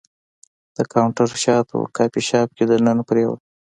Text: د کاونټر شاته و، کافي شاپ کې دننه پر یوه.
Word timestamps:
د 0.75 0.77
کاونټر 0.93 1.29
شاته 1.43 1.73
و، 1.77 1.91
کافي 1.97 2.21
شاپ 2.29 2.49
کې 2.57 2.63
دننه 2.69 3.03
پر 3.07 3.17
یوه. 3.23 3.35